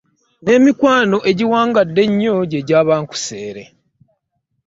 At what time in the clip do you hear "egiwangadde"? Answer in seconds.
1.29-2.01